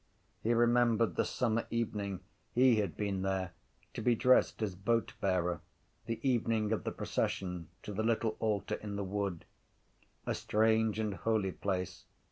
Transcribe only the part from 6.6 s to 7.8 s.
of the procession